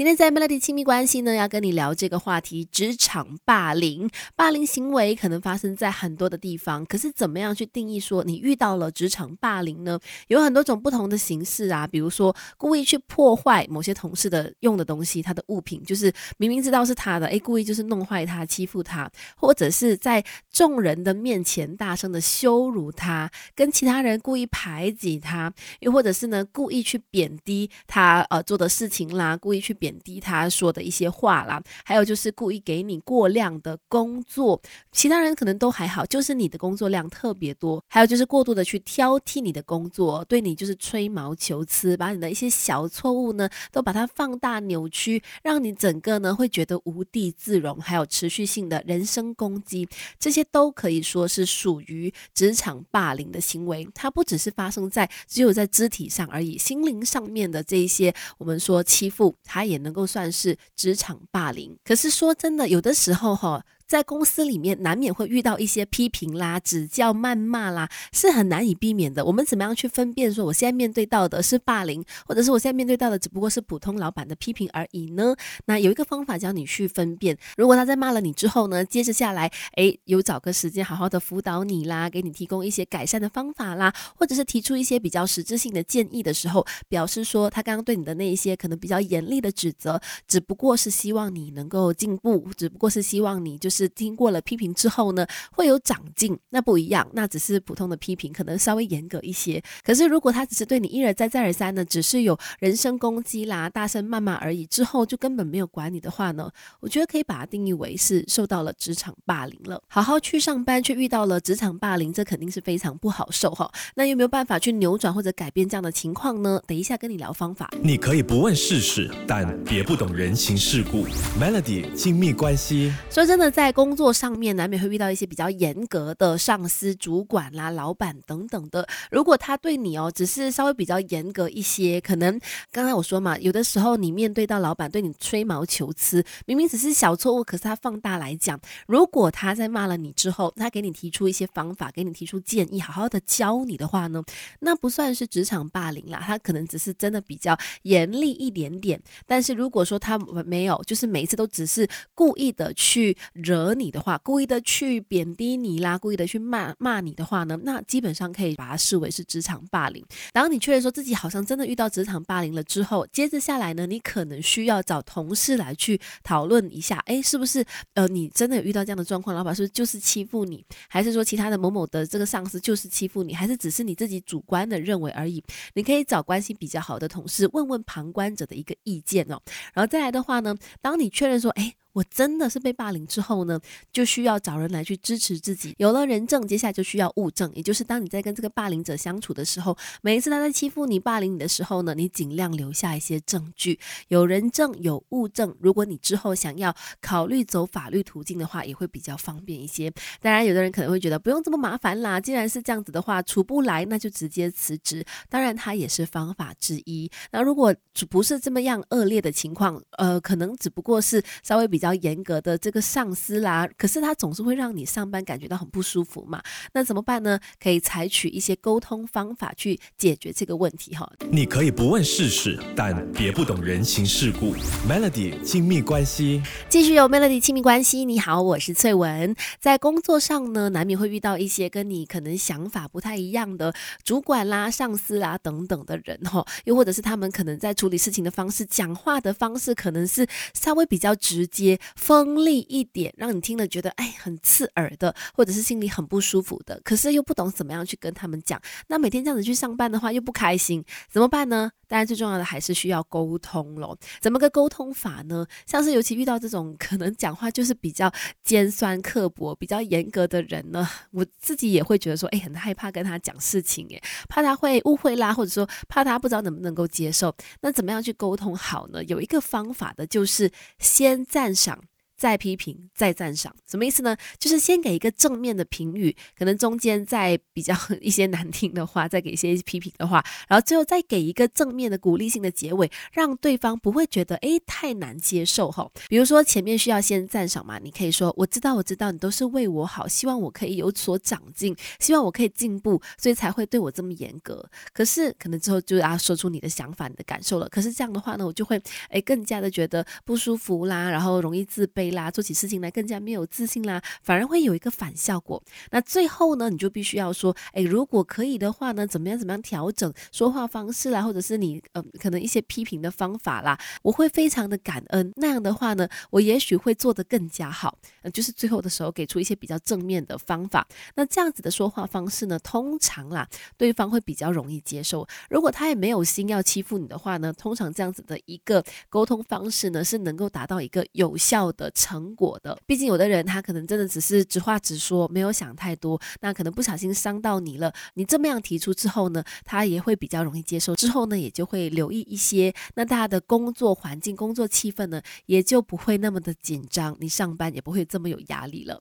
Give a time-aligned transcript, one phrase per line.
[0.00, 4.08] 今天在 Melody 亲密关系呢，要跟你聊这个话题：职场霸凌。
[4.34, 10.00] 霸凌行为可能发生在很多的地方，可是怎么样去定义说你遇到了职场霸凌呢？
[10.28, 19.06] 有很多种不同的形式啊，比如说故意去破坏某些同事的用的东西，他的物品，就是明明知道是他的，诶，故意就是弄坏他，欺负他，
[19.36, 29.89] 或者是在众人的面前大声的羞辱他，跟其他人故意排挤他，又或者是呢故意去贬低他呃做的事情啦，故意去贬。
[29.90, 34.60] 贬低他说的一些话啦，还有就是故意给你过量的工作，
[34.92, 37.82] 其他人可能都还好，就是你的工作量特别多。
[37.88, 47.80] 还有就是过度的去挑剔你的工作，对你就是吹毛求疵，把你的一些小错误呢都把它放大扭曲，让你整个呢会觉得无地自容。
[47.80, 49.88] 还有持续性的人身攻击，
[50.20, 53.88] 这些都可以说是属于职场霸凌的行为。
[53.92, 59.79] 它不只是发生在只有在肢体上而已，心灵上面的这一些我们说欺负，它也。
[59.82, 63.64] 能够算是职场霸凌，可是说真的，有的时候哈。
[63.90, 69.24] 在公司里面难免会遇到一些批评啦、指教、谩骂啦，是很难以避免的。
[69.24, 75.34] 我们怎么样去分辨说我现在面对到的是霸凌，或者是我现在面对到的只不过是普通老板的批评而已呢？
[75.64, 77.36] 那有一个方法教你去分辨。
[77.56, 93.79] 如果他在骂了你之后呢，接着下来，诶，有找个时间好好的辅导你啦，给你提供一些改善的方法啦，或者是提出一些比较实质性的建议的时候，表示说他刚刚对你的那一些可能比较严厉的指责，只不过是希望你能够进步，只不过是希望你就是。
[93.84, 99.62] 是经过了批评之后呢，会有长进，那不一样，那只是普通的批评，可能稍微严格一些。
[99.82, 109.82] 可是如果他只是对你一而再再而三的，只是有人身攻击啦、大声谩骂而已，之后就根本没有管你的话呢，我觉得可以把它定义为是受到了职场霸凌了。
[109.88, 113.70] 好好去上班，却遇到了职场霸凌，这肯定是非常不好受哈。
[113.94, 116.60] 那有没有办法去扭转或者改变这样的情况呢？
[116.66, 117.70] 等一下跟你聊方法。
[117.82, 121.06] 你可以不问世事，但别不懂人情世故。
[121.40, 128.86] Melody 亲密关系，说真的，在工作上面难免会遇到一些比较严格的上司、主管啦、老板等等的。
[129.10, 132.40] 如果他对你哦，只是稍微比较严格一些，可能
[132.70, 138.58] 刚才我说嘛，有的时候你面对到老板对你吹毛求疵，明明只是小错误，可是他放大来讲。
[138.86, 144.22] 如果他在骂了你之后，他给你提出一些方法，给你提出建议，好好的教你的话呢，
[144.60, 149.00] 那不算是职场霸凌啦，他可能只是真的比较严厉一点点。
[149.26, 153.16] 但是如果说他没有，就是每一次都只是故意的去。
[153.50, 160.04] 惹你的话，故意的去贬低你啦，故意的去骂骂你的话呢，那基本上可以把它视为是职场霸凌。
[160.32, 169.34] 当你确认说自己好像真的遇到职场霸凌了之后，接着下来呢，你可能需要找同事来去讨论一下，哎，是不是呃你真的有遇到这样的状况？
[169.34, 175.42] 老板是不是就是欺负你，还是说其他的某某的这个上司就是欺负你，还是只是你自己主观的认为而已？
[175.74, 179.42] 你可以找关系比较好的同事问问旁观者的一个意见哦。
[179.74, 181.74] 然后再来的话呢，当你确认说，哎。
[181.92, 183.58] 我真的是被霸凌之后呢，
[183.92, 185.74] 就需要找人来去支持自己。
[185.78, 193.76] 有了人证，接下来就需要物证，也就是当你在跟这个霸凌者相处的时候，每一次他在欺负你、霸凌你的时候呢，你尽量留下一些证据。
[194.06, 199.92] 有人证、有物证，如果你之后想要考虑走法律途径的话，也会比较方便一些。
[200.20, 202.20] 当然，有的人可能会觉得不用这么麻烦啦。
[202.20, 205.04] 既然是这样子的话，处不来那就直接辞职。
[205.28, 207.10] 当然，它也是方法之一。
[207.32, 207.74] 那如果
[208.08, 211.79] 不是这么样恶劣的情况，呃，可能只不过是稍微比。
[211.80, 216.42] 比较严格的这个上司啦，可是他总是会让你上班感觉到很不舒服嘛？
[216.74, 217.40] 那怎么办呢？
[217.58, 221.10] 可以采取一些沟通方法去解决这个问题哈。
[221.30, 224.54] 你可以不问世事，但别不懂人情世故。
[224.86, 228.04] Melody 亲密关系，继续有 Melody 亲密关系。
[228.04, 229.34] 你好，我是翠文。
[229.58, 233.72] 在工作上呢，难免会遇到一些跟你可能想法不太一样的
[234.04, 241.69] 主管啦、上司啦等等的人哈，又或者是他们可能在处理事情的方式、讲话的方式，可能是稍微比较直接。
[241.96, 248.60] 锋利一点，让你听了觉得哎很刺耳的，或者是心里很不舒服的，可是又不懂怎么样去跟他们讲。
[248.88, 251.72] 那每天这样子去上班的话，又不开心，怎么办呢？
[251.90, 253.98] 当然最重要的还是需要沟通咯。
[254.20, 255.44] 怎么个沟通法呢？
[255.66, 258.10] 像是尤其遇到这种可能讲话就是比较
[258.44, 267.34] 尖酸刻薄、比较严格的人呢，我自己也会觉得说，哎，很害怕跟他讲事情，哎，怕他会误会啦，或者说怕他不知道能不能够接受。
[267.62, 269.02] 那怎么样去沟通好呢？
[269.04, 271.82] 有一个方法的，就是先赞赏。
[272.20, 274.14] 再批评，再赞赏，什么意思呢？
[274.38, 285.90] 就是先给一个正面的评语，可能中间再比较一些难听的话，再给一些批评的话，然后最后再给一个正面的鼓励性的结尾，让对方不会觉得诶太难接受哈。
[286.10, 294.62] 比如说前面需要先赞赏嘛，你可以说我知道我知道你都是为我好，希望我可以有所长进，希望我可以进步，所以才会对我这么严格。
[294.92, 297.66] 可是可能之后就要说出你的想法、你的感受了。
[297.70, 298.78] 可是这样的话呢，我就会
[299.08, 305.62] 诶更加的觉得不舒服啦，然后容易自卑啦，做起事情来更加没有自信啦，反而会有一个反效果。
[305.90, 315.32] 那最后呢，你就必须要说，诶，如果可以的话呢，怎么样怎么样调整说话方式啦，或者是你呃可能一些批评的方法啦，我会非常的感恩。
[315.36, 317.98] 那样的话呢，我也许会做得更加好。
[318.22, 320.86] 呃，就是最后的时候给出一些比较正面的方法。
[321.14, 325.26] 那这样子的说话方式呢，通常啦，对方会比较容易接受。
[325.48, 332.78] 如果他也没有心要欺负你的话呢，通常这样子的一个沟通方式呢，是能够达到一个有效的成果的。
[332.86, 337.92] 毕竟有的人他可能真的只是直话直说，没有想太多，那可能不小心伤到你了。
[338.14, 342.72] 你这么样提出之后呢，他也会比较容易接受，之后呢也就会留意一些。
[342.94, 348.98] 那大家的工作环境、工作气氛呢，也就不会那么的紧张，你上班也不会这么有压力了。